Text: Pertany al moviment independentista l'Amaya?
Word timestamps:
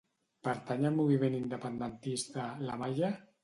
Pertany 0.47 0.87
al 0.89 0.95
moviment 1.01 1.37
independentista 1.41 2.51
l'Amaya? 2.67 3.17